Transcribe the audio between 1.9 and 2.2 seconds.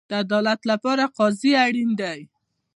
دی